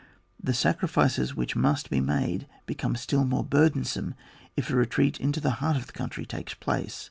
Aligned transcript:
The 0.41 0.55
sacrifices 0.55 1.35
which 1.35 1.55
must 1.55 1.91
be 1.91 1.99
made 2.01 2.47
become 2.65 2.95
still 2.95 3.23
more 3.23 3.43
burdensome 3.43 4.15
if 4.57 4.71
a 4.71 4.75
re 4.75 4.87
treat 4.87 5.19
into 5.19 5.39
the 5.39 5.51
heart 5.61 5.77
of 5.77 5.85
the 5.85 5.93
country 5.93 6.25
takes 6.25 6.55
place. 6.55 6.99